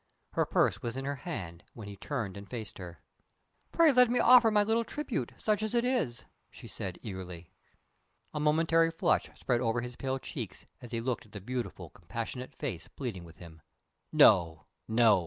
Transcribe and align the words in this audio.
Her 0.31 0.47
purse 0.47 0.81
was 0.81 0.97
in 0.97 1.05
her 1.05 1.17
hand, 1.17 1.63
when 1.75 1.87
he 1.87 1.95
turned 1.95 2.35
and 2.35 2.49
faced 2.49 2.79
her. 2.79 3.03
"Pray 3.71 3.91
let 3.91 4.09
me 4.09 4.17
offer 4.19 4.49
my 4.49 4.63
little 4.63 4.83
tribute 4.83 5.31
such 5.37 5.61
as 5.61 5.75
it 5.75 5.85
is!" 5.85 6.25
she 6.49 6.67
said, 6.67 6.97
eagerly. 7.03 7.51
A 8.33 8.39
momentary 8.39 8.89
flush 8.89 9.29
spread 9.39 9.61
over 9.61 9.81
his 9.81 9.95
pale 9.95 10.17
cheeks 10.17 10.65
as 10.81 10.89
he 10.91 11.01
looked 11.01 11.27
at 11.27 11.33
the 11.33 11.39
beautiful 11.39 11.91
compassionate 11.91 12.55
face 12.55 12.87
pleading 12.87 13.25
with 13.25 13.37
him. 13.37 13.61
"No! 14.11 14.65
no!" 14.87 15.19